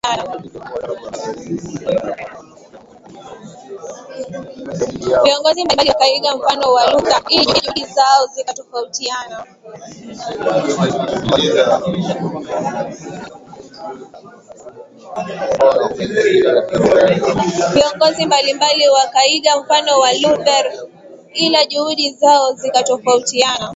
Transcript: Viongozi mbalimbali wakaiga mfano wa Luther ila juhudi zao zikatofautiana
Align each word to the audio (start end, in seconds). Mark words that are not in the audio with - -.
Viongozi 5.23 5.63
mbalimbali 18.25 18.89
wakaiga 18.89 19.59
mfano 19.59 19.99
wa 19.99 20.13
Luther 20.13 20.71
ila 21.33 21.65
juhudi 21.65 22.13
zao 22.13 22.53
zikatofautiana 22.53 23.69